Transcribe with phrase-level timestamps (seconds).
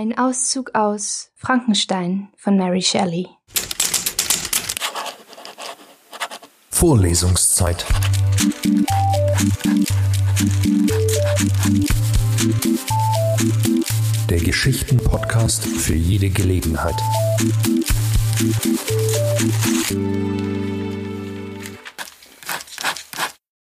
[0.00, 3.26] Ein Auszug aus Frankenstein von Mary Shelley.
[6.70, 7.84] Vorlesungszeit.
[14.30, 16.94] Der Geschichten-Podcast für jede Gelegenheit.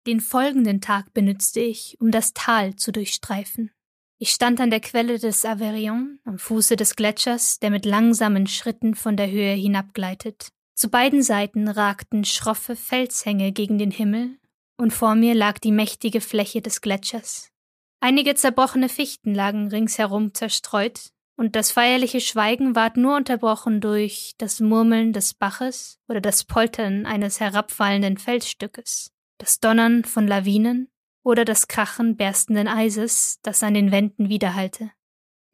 [0.06, 3.73] Den folgenden Tag benützte ich, um das Tal zu durchstreifen.
[4.18, 8.94] Ich stand an der Quelle des Aveyron, am Fuße des Gletschers, der mit langsamen Schritten
[8.94, 10.48] von der Höhe hinabgleitet.
[10.74, 14.38] Zu beiden Seiten ragten schroffe Felshänge gegen den Himmel,
[14.76, 17.50] und vor mir lag die mächtige Fläche des Gletschers.
[18.00, 24.60] Einige zerbrochene Fichten lagen ringsherum zerstreut, und das feierliche Schweigen ward nur unterbrochen durch das
[24.60, 30.88] Murmeln des Baches oder das Poltern eines herabfallenden Felsstückes, das Donnern von Lawinen
[31.24, 34.92] oder das Krachen berstenden Eises, das an den Wänden widerhallte.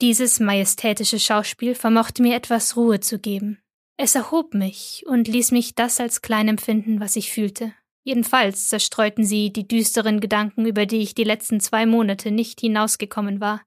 [0.02, 3.62] Dieses majestätische Schauspiel vermochte mir etwas Ruhe zu geben.
[3.96, 7.74] Es erhob mich und ließ mich das als klein empfinden, was ich fühlte.
[8.02, 13.40] Jedenfalls zerstreuten sie die düsteren Gedanken, über die ich die letzten zwei Monate nicht hinausgekommen
[13.40, 13.62] war.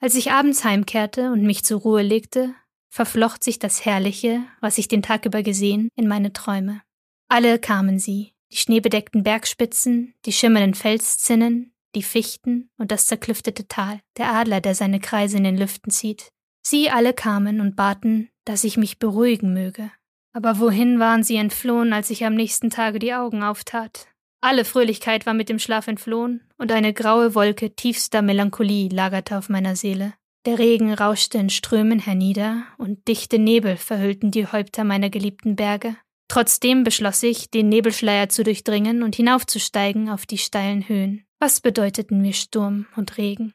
[0.00, 2.54] Als ich abends heimkehrte und mich zur Ruhe legte,
[2.88, 6.82] verflocht sich das Herrliche, was ich den Tag über gesehen, in meine Träume.
[7.28, 14.00] Alle kamen sie, die schneebedeckten Bergspitzen, die schimmernden Felszinnen, die Fichten und das zerklüftete Tal,
[14.18, 16.28] der Adler, der seine Kreise in den Lüften zieht.
[16.62, 19.90] Sie alle kamen und baten, dass ich mich beruhigen möge.
[20.32, 24.08] Aber wohin waren sie entflohen, als ich am nächsten Tage die Augen auftat?
[24.40, 29.48] Alle Fröhlichkeit war mit dem Schlaf entflohen, und eine graue Wolke tiefster Melancholie lagerte auf
[29.48, 30.14] meiner Seele.
[30.46, 35.96] Der Regen rauschte in Strömen hernieder, und dichte Nebel verhüllten die Häupter meiner geliebten Berge.
[36.32, 41.26] Trotzdem beschloss ich, den Nebelschleier zu durchdringen und hinaufzusteigen auf die steilen Höhen.
[41.38, 43.52] Was bedeuteten mir Sturm und Regen?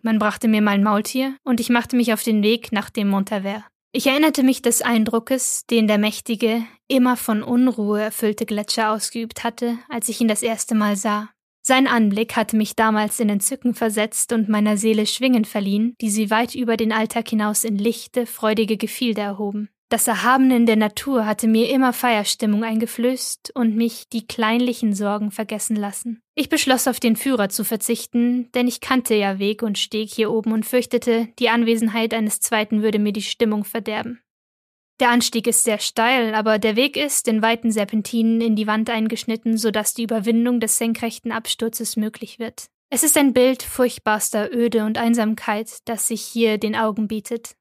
[0.00, 3.64] Man brachte mir mein Maultier, und ich machte mich auf den Weg nach dem Montavert.
[3.90, 9.76] Ich erinnerte mich des Eindruckes, den der mächtige, immer von Unruhe erfüllte Gletscher ausgeübt hatte,
[9.88, 11.30] als ich ihn das erste Mal sah.
[11.62, 16.30] Sein Anblick hatte mich damals in Entzücken versetzt und meiner Seele Schwingen verliehen, die sie
[16.30, 19.68] weit über den Alltag hinaus in lichte, freudige Gefilde erhoben.
[19.94, 25.30] Das Erhabene in der Natur hatte mir immer Feierstimmung eingeflößt und mich die kleinlichen Sorgen
[25.30, 26.20] vergessen lassen.
[26.34, 30.32] Ich beschloss auf den Führer zu verzichten, denn ich kannte ja Weg und Steg hier
[30.32, 34.20] oben und fürchtete, die Anwesenheit eines zweiten würde mir die Stimmung verderben.
[34.98, 38.90] Der Anstieg ist sehr steil, aber der Weg ist in weiten Serpentinen in die Wand
[38.90, 42.66] eingeschnitten, so dass die Überwindung des senkrechten Absturzes möglich wird.
[42.90, 47.54] Es ist ein Bild furchtbarster Öde und Einsamkeit, das sich hier den Augen bietet.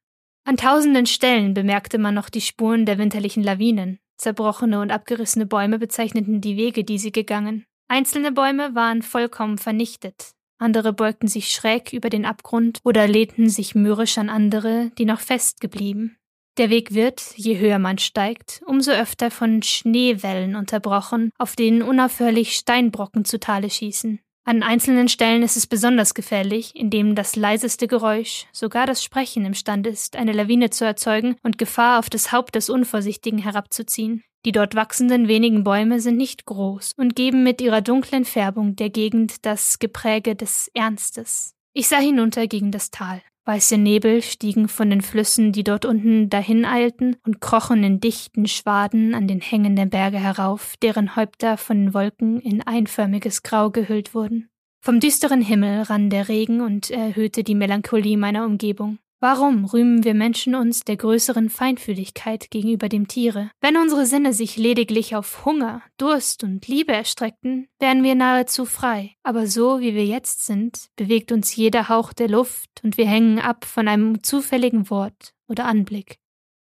[0.45, 3.99] An tausenden Stellen bemerkte man noch die Spuren der winterlichen Lawinen.
[4.17, 7.65] Zerbrochene und abgerissene Bäume bezeichneten die Wege, die sie gegangen.
[7.87, 10.31] Einzelne Bäume waren vollkommen vernichtet.
[10.57, 15.19] Andere beugten sich schräg über den Abgrund oder lehnten sich mürrisch an andere, die noch
[15.19, 16.17] fest geblieben.
[16.57, 22.53] Der Weg wird, je höher man steigt, umso öfter von Schneewellen unterbrochen, auf denen unaufhörlich
[22.53, 24.19] Steinbrocken zu Tale schießen.
[24.45, 29.89] An einzelnen Stellen ist es besonders gefährlich, indem das leiseste Geräusch, sogar das Sprechen imstande
[29.89, 34.23] ist, eine Lawine zu erzeugen und Gefahr auf das Haupt des Unvorsichtigen herabzuziehen.
[34.45, 38.89] Die dort wachsenden wenigen Bäume sind nicht groß und geben mit ihrer dunklen Färbung der
[38.89, 41.55] Gegend das Gepräge des Ernstes.
[41.71, 43.21] Ich sah hinunter gegen das Tal.
[43.45, 48.47] Weiße Nebel stiegen von den Flüssen, die dort unten dahin eilten, und krochen in dichten
[48.47, 53.69] Schwaden an den Hängen der Berge herauf, deren Häupter von den Wolken in einförmiges Grau
[53.69, 54.49] gehüllt wurden.
[54.79, 58.99] Vom düsteren Himmel rann der Regen und erhöhte die Melancholie meiner Umgebung.
[59.23, 63.51] Warum rühmen wir Menschen uns der größeren Feinfühligkeit gegenüber dem Tiere?
[63.61, 69.15] Wenn unsere Sinne sich lediglich auf Hunger, Durst und Liebe erstreckten, wären wir nahezu frei.
[69.23, 73.39] Aber so wie wir jetzt sind, bewegt uns jeder Hauch der Luft und wir hängen
[73.39, 76.17] ab von einem zufälligen Wort oder Anblick.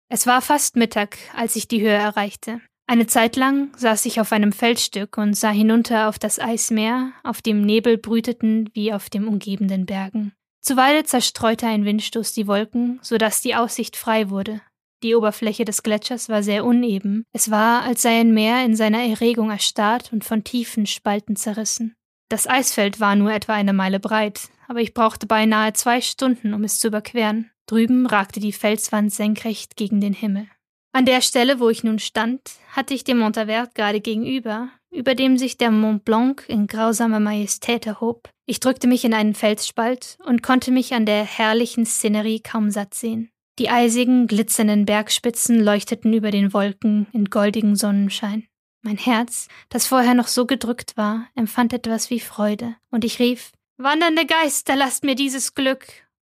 [0.09, 2.59] Es war fast Mittag, als ich die Höhe erreichte.
[2.87, 7.41] Eine Zeit lang saß ich auf einem Feldstück und sah hinunter auf das Eismeer, auf
[7.41, 10.33] dem Nebel brüteten wie auf den umgebenden Bergen.
[10.61, 14.61] Zuweilen zerstreute ein Windstoß die Wolken, so dass die Aussicht frei wurde.
[15.01, 17.23] Die Oberfläche des Gletschers war sehr uneben.
[17.31, 21.95] Es war, als sei ein Meer in seiner Erregung erstarrt und von tiefen Spalten zerrissen.
[22.27, 26.63] Das Eisfeld war nur etwa eine Meile breit, aber ich brauchte beinahe zwei Stunden, um
[26.63, 27.49] es zu überqueren.
[27.65, 30.47] Drüben ragte die Felswand senkrecht gegen den Himmel.
[30.91, 32.41] An der Stelle, wo ich nun stand,
[32.71, 37.85] hatte ich den Montavert gerade gegenüber, über dem sich der Mont Blanc in grausamer Majestät
[37.85, 38.29] erhob.
[38.45, 42.93] Ich drückte mich in einen Felsspalt und konnte mich an der herrlichen Szenerie kaum satt
[42.93, 43.29] sehen.
[43.59, 48.47] Die eisigen, glitzernden Bergspitzen leuchteten über den Wolken in goldigen Sonnenschein.
[48.81, 53.51] Mein Herz, das vorher noch so gedrückt war, empfand etwas wie Freude, und ich rief
[53.77, 55.85] Wandernde Geister, lasst mir dieses Glück.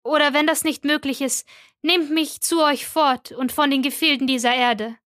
[0.05, 1.47] Oder wenn das nicht möglich ist,
[1.83, 4.97] nehmt mich zu euch fort und von den Gefilden dieser Erde.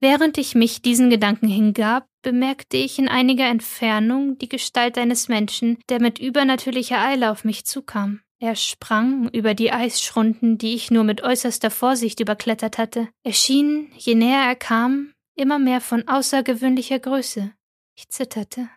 [0.00, 5.78] Während ich mich diesen Gedanken hingab, bemerkte ich in einiger Entfernung die Gestalt eines Menschen,
[5.88, 8.20] der mit übernatürlicher Eile auf mich zukam.
[8.38, 13.08] Er sprang über die Eisschrunden, die ich nur mit äußerster Vorsicht überklettert hatte.
[13.22, 17.52] Er schien, je näher er kam, immer mehr von außergewöhnlicher Größe.
[17.96, 18.70] Ich zitterte.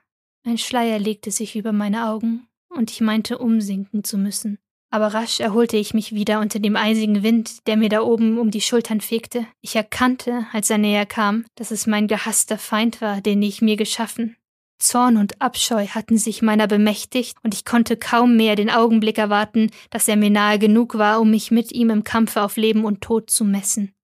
[0.45, 4.59] Ein Schleier legte sich über meine Augen, und ich meinte umsinken zu müssen.
[4.93, 8.51] Aber rasch erholte ich mich wieder unter dem eisigen Wind, der mir da oben um
[8.51, 9.47] die Schultern fegte.
[9.59, 13.75] Ich erkannte, als er näher kam, dass es mein gehasster Feind war, den ich mir
[13.75, 14.35] geschaffen.
[14.77, 19.71] Zorn und Abscheu hatten sich meiner bemächtigt, und ich konnte kaum mehr den Augenblick erwarten,
[19.89, 23.01] dass er mir nahe genug war, um mich mit ihm im Kampfe auf Leben und
[23.01, 23.95] Tod zu messen.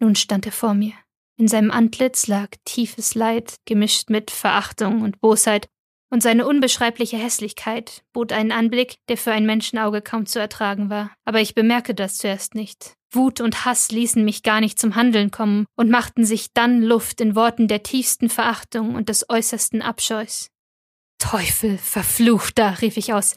[0.00, 0.92] Nun stand er vor mir.
[1.38, 5.66] In seinem Antlitz lag tiefes Leid, gemischt mit Verachtung und Bosheit,
[6.14, 11.10] und seine unbeschreibliche Hässlichkeit bot einen Anblick, der für ein Menschenauge kaum zu ertragen war.
[11.24, 12.94] Aber ich bemerkte das zuerst nicht.
[13.10, 17.20] Wut und Hass ließen mich gar nicht zum Handeln kommen und machten sich dann Luft
[17.20, 20.50] in Worten der tiefsten Verachtung und des äußersten Abscheus.
[21.18, 23.34] Teufel, verfluchter, rief ich aus,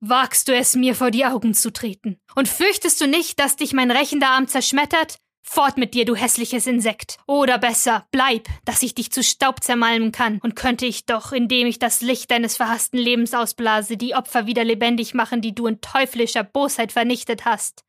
[0.00, 2.18] wagst du es mir vor die Augen zu treten?
[2.34, 5.18] Und fürchtest du nicht, dass dich mein rächender Arm zerschmettert?
[5.48, 7.18] Fort mit dir, du hässliches Insekt.
[7.26, 11.68] Oder besser, bleib, dass ich dich zu Staub zermalmen kann, und könnte ich doch, indem
[11.68, 15.80] ich das Licht deines verhassten Lebens ausblase, die Opfer wieder lebendig machen, die du in
[15.80, 17.84] teuflischer Bosheit vernichtet hast.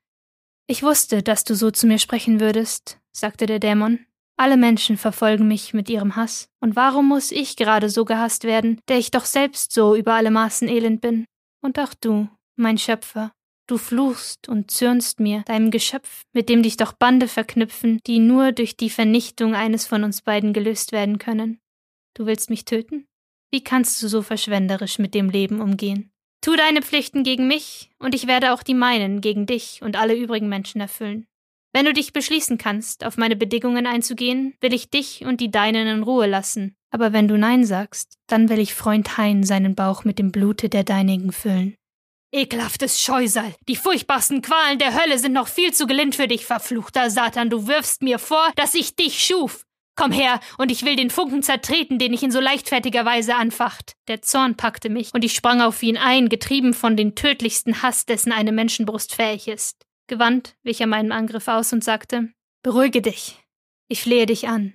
[0.68, 4.06] Ich wusste, dass du so zu mir sprechen würdest, sagte der Dämon.
[4.38, 8.80] Alle Menschen verfolgen mich mit ihrem Hass, und warum muss ich gerade so gehasst werden,
[8.88, 11.26] der ich doch selbst so über alle Maßen elend bin?
[11.62, 13.32] Und auch du, mein Schöpfer,
[13.68, 18.54] Du fluchst und zürnst mir, deinem Geschöpf, mit dem dich doch Bande verknüpfen, die nur
[18.54, 21.60] durch die Vernichtung eines von uns beiden gelöst werden können.
[22.14, 23.06] Du willst mich töten?
[23.52, 26.12] Wie kannst du so verschwenderisch mit dem Leben umgehen?
[26.42, 30.16] Tu deine Pflichten gegen mich, und ich werde auch die meinen gegen dich und alle
[30.16, 31.28] übrigen Menschen erfüllen.
[31.74, 35.88] Wenn du dich beschließen kannst, auf meine Bedingungen einzugehen, will ich dich und die deinen
[35.88, 36.76] in Ruhe lassen.
[36.90, 40.70] Aber wenn du Nein sagst, dann will ich Freund Hein seinen Bauch mit dem Blute
[40.70, 41.76] der deinigen füllen.
[42.34, 47.10] Ekelhaftes Scheusal, die furchtbarsten Qualen der Hölle sind noch viel zu gelind für dich, verfluchter
[47.10, 47.50] Satan.
[47.50, 49.66] Du wirfst mir vor, dass ich dich schuf.
[49.96, 53.94] Komm her, und ich will den Funken zertreten, den ich in so leichtfertiger Weise anfacht.
[54.10, 58.06] Der Zorn packte mich, und ich sprang auf ihn ein, getrieben von den tödlichsten Hass,
[58.06, 59.86] dessen eine Menschenbrust fähig ist.
[60.08, 62.30] Gewandt wich er meinem Angriff aus und sagte
[62.62, 63.40] Beruhige dich.
[63.88, 64.74] Ich flehe dich an.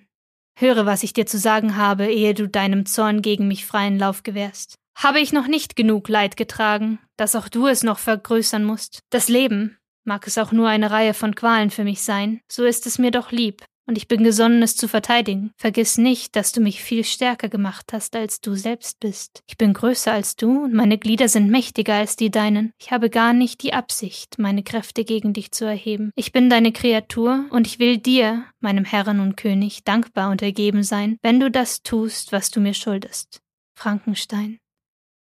[0.59, 4.23] Höre, was ich dir zu sagen habe, ehe du deinem Zorn gegen mich freien Lauf
[4.23, 4.79] gewährst.
[4.95, 9.01] Habe ich noch nicht genug Leid getragen, dass auch du es noch vergrößern musst?
[9.11, 12.87] Das Leben, mag es auch nur eine Reihe von Qualen für mich sein, so ist
[12.87, 15.53] es mir doch lieb, und ich bin gesonnen, es zu verteidigen.
[15.57, 19.43] Vergiss nicht, dass du mich viel stärker gemacht hast, als du selbst bist.
[19.49, 22.73] Ich bin größer als du, und meine Glieder sind mächtiger als die deinen.
[22.81, 26.13] Ich habe gar nicht die Absicht, meine Kräfte gegen dich zu erheben.
[26.15, 30.85] Ich bin deine Kreatur, und ich will dir, meinem Herren und König, dankbar und ergeben
[30.85, 33.41] sein, wenn du das tust, was du mir schuldest.
[33.75, 34.59] Frankenstein.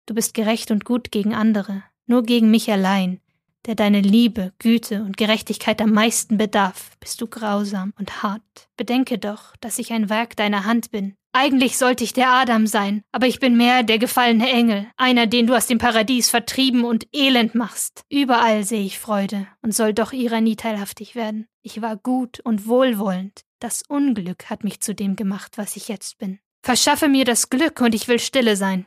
[0.08, 3.20] Du bist gerecht und gut gegen andere, nur gegen mich allein,
[3.66, 8.40] der deine Liebe, Güte und Gerechtigkeit am meisten bedarf, bist du grausam und hart.
[8.78, 11.14] Bedenke doch, dass ich ein Werk deiner Hand bin.
[11.34, 15.46] Eigentlich sollte ich der Adam sein, aber ich bin mehr der gefallene Engel, einer, den
[15.46, 18.00] du aus dem Paradies vertrieben und elend machst.
[18.08, 21.46] Überall sehe ich Freude und soll doch ihrer nie teilhaftig werden.
[21.60, 23.42] Ich war gut und wohlwollend.
[23.60, 26.38] Das Unglück hat mich zu dem gemacht, was ich jetzt bin.
[26.62, 28.86] Verschaffe mir das Glück und ich will stille sein.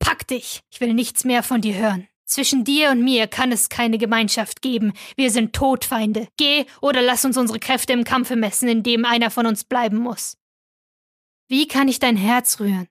[0.00, 0.62] Pack dich!
[0.72, 2.08] Ich will nichts mehr von dir hören.
[2.24, 4.92] Zwischen dir und mir kann es keine Gemeinschaft geben.
[5.16, 6.28] Wir sind Todfeinde.
[6.36, 9.96] Geh oder lass uns unsere Kräfte im Kampfe messen, in dem einer von uns bleiben
[9.96, 10.36] muss.
[11.48, 12.86] Wie kann ich dein Herz rühren?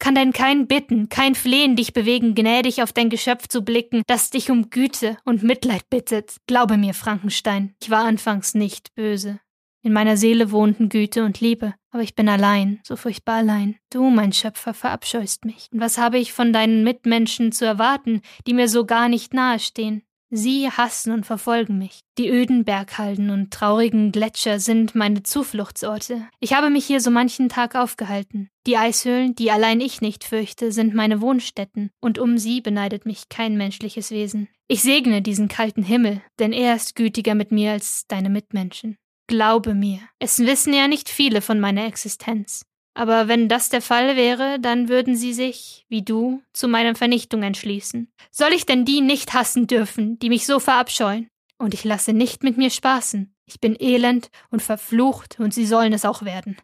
[0.00, 4.30] Kann denn kein Bitten, kein Flehen dich bewegen, gnädig auf dein Geschöpf zu blicken, das
[4.30, 6.38] dich um Güte und Mitleid bittet?
[6.46, 9.40] Glaube mir, Frankenstein, ich war anfangs nicht böse.
[9.82, 13.76] In meiner Seele wohnten Güte und Liebe, aber ich bin allein, so furchtbar allein.
[13.90, 15.68] Du, mein Schöpfer, verabscheust mich.
[15.72, 20.02] Und was habe ich von deinen Mitmenschen zu erwarten, die mir so gar nicht nahestehen?
[20.32, 22.02] Sie hassen und verfolgen mich.
[22.16, 26.28] Die öden Berghalden und traurigen Gletscher sind meine Zufluchtsorte.
[26.38, 28.48] Ich habe mich hier so manchen Tag aufgehalten.
[28.64, 33.28] Die Eishöhlen, die allein ich nicht fürchte, sind meine Wohnstätten, und um sie beneidet mich
[33.28, 34.48] kein menschliches Wesen.
[34.68, 38.98] Ich segne diesen kalten Himmel, denn er ist gütiger mit mir als deine Mitmenschen.
[39.30, 42.66] Glaube mir, es wissen ja nicht viele von meiner Existenz.
[42.94, 47.44] Aber wenn das der Fall wäre, dann würden sie sich, wie du, zu meiner Vernichtung
[47.44, 48.10] entschließen.
[48.32, 51.28] Soll ich denn die nicht hassen dürfen, die mich so verabscheuen?
[51.58, 53.32] Und ich lasse nicht mit mir spaßen.
[53.46, 56.56] Ich bin elend und verflucht, und sie sollen es auch werden.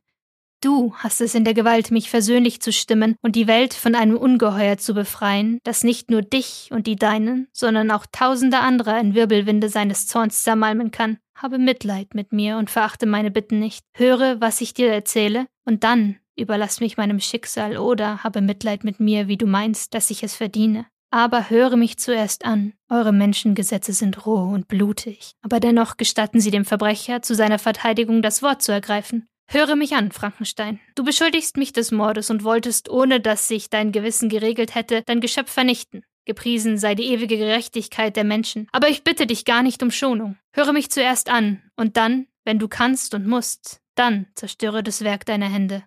[0.61, 4.17] Du hast es in der Gewalt, mich versöhnlich zu stimmen und die Welt von einem
[4.17, 9.15] Ungeheuer zu befreien, das nicht nur dich und die Deinen, sondern auch tausende anderer in
[9.15, 11.19] Wirbelwinde seines Zorns zermalmen kann.
[11.37, 13.85] Habe Mitleid mit mir und verachte meine Bitten nicht.
[13.93, 19.01] Höre, was ich dir erzähle, und dann überlass mich meinem Schicksal oder habe Mitleid mit
[19.01, 20.87] mir, wie du meinst, dass ich es verdiene.
[21.11, 22.73] Aber höre mich zuerst an.
[22.89, 28.23] Eure Menschengesetze sind roh und blutig, aber dennoch gestatten sie dem Verbrecher, zu seiner Verteidigung
[28.23, 29.29] das Wort zu ergreifen.
[29.49, 30.81] Höre mich an, Frankenstein.
[30.95, 35.21] Du beschuldigst mich des Mordes und wolltest, ohne dass sich dein Gewissen geregelt hätte, dein
[35.21, 36.03] Geschöpf vernichten.
[36.27, 38.69] Gepriesen sei die ewige Gerechtigkeit der Menschen.
[38.73, 40.37] Aber ich bitte dich gar nicht um Schonung.
[40.53, 45.25] Höre mich zuerst an, und dann, wenn du kannst und musst, dann zerstöre das Werk
[45.25, 45.85] deiner Hände.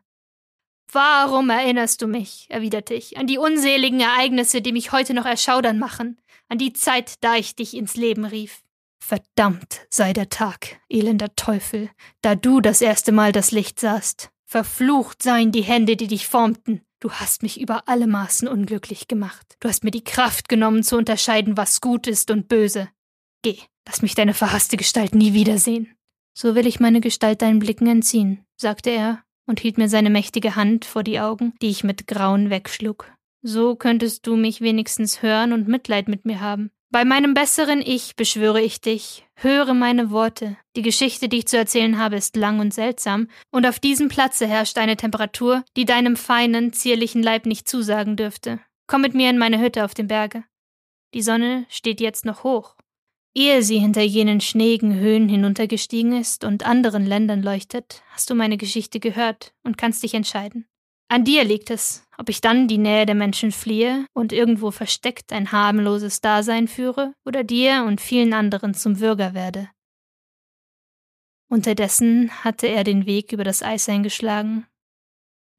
[0.91, 5.77] Warum erinnerst du mich, erwiderte ich, an die unseligen Ereignisse, die mich heute noch erschaudern
[5.77, 8.63] machen, an die Zeit, da ich dich ins Leben rief?
[8.99, 11.89] Verdammt sei der Tag, elender Teufel,
[12.21, 14.31] da du das erste Mal das Licht sahst.
[14.45, 16.81] Verflucht seien die Hände, die dich formten.
[17.01, 19.55] Du hast mich über alle Maßen unglücklich gemacht.
[19.61, 22.89] Du hast mir die Kraft genommen, zu unterscheiden, was gut ist und böse.
[23.41, 25.95] Geh, lass mich deine verhasste Gestalt nie wiedersehen.
[26.33, 30.55] So will ich meine Gestalt deinen Blicken entziehen, sagte er und hielt mir seine mächtige
[30.57, 33.11] Hand vor die Augen, die ich mit Grauen wegschlug.
[33.41, 36.69] So könntest du mich wenigstens hören und Mitleid mit mir haben.
[36.91, 40.57] Bei meinem besseren Ich beschwöre ich dich, höre meine Worte.
[40.75, 44.47] Die Geschichte, die ich zu erzählen habe, ist lang und seltsam, und auf diesem Platze
[44.47, 48.59] herrscht eine Temperatur, die deinem feinen, zierlichen Leib nicht zusagen dürfte.
[48.87, 50.43] Komm mit mir in meine Hütte auf dem Berge.
[51.13, 52.75] Die Sonne steht jetzt noch hoch,
[53.35, 58.57] Ehe sie hinter jenen schneeigen Höhen hinuntergestiegen ist und anderen Ländern leuchtet, hast du meine
[58.57, 60.65] Geschichte gehört und kannst dich entscheiden.
[61.11, 65.33] An dir liegt es, ob ich dann die Nähe der Menschen fliehe und irgendwo versteckt
[65.33, 69.69] ein harmloses Dasein führe oder dir und vielen anderen zum Würger werde.
[71.49, 74.67] Unterdessen hatte er den Weg über das Eis eingeschlagen,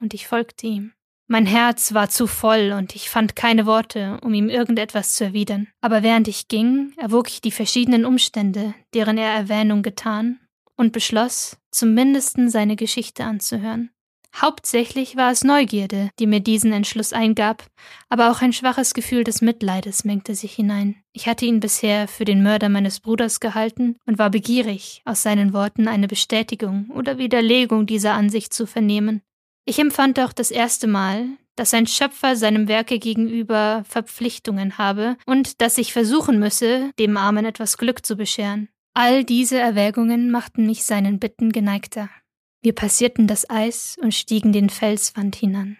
[0.00, 0.92] und ich folgte ihm.
[1.26, 5.69] Mein Herz war zu voll und ich fand keine Worte, um ihm irgendetwas zu erwidern.
[5.80, 10.40] Aber während ich ging, erwog ich die verschiedenen Umstände, deren er Erwähnung getan,
[10.76, 13.90] und beschloss, zumindest seine Geschichte anzuhören.
[14.37, 17.64] Hauptsächlich war es Neugierde, die mir diesen Entschluss eingab,
[18.08, 20.96] aber auch ein schwaches Gefühl des Mitleides mengte sich hinein.
[21.12, 25.52] Ich hatte ihn bisher für den Mörder meines Bruders gehalten und war begierig, aus seinen
[25.52, 29.20] Worten eine Bestätigung oder Widerlegung dieser Ansicht zu vernehmen.
[29.64, 35.60] Ich empfand auch das erste Mal, dass ein Schöpfer seinem Werke gegenüber Verpflichtungen habe und
[35.60, 38.68] dass ich versuchen müsse, dem Armen etwas Glück zu bescheren.
[38.94, 42.08] All diese Erwägungen machten mich seinen Bitten geneigter.
[42.62, 45.78] Wir passierten das Eis und stiegen den Felswand hinan.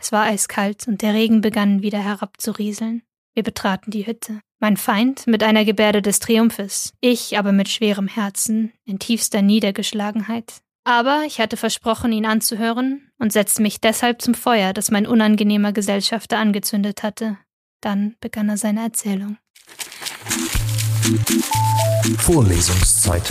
[0.00, 3.02] Es war eiskalt und der Regen begann wieder herabzurieseln.
[3.34, 4.40] Wir betraten die Hütte.
[4.58, 10.62] Mein Feind mit einer Gebärde des Triumphes, ich aber mit schwerem Herzen, in tiefster Niedergeschlagenheit.
[10.84, 15.72] Aber ich hatte versprochen, ihn anzuhören und setzte mich deshalb zum Feuer, das mein unangenehmer
[15.72, 17.38] Gesellschafter angezündet hatte.
[17.80, 19.36] Dann begann er seine Erzählung.
[22.18, 23.30] Vorlesungszeit.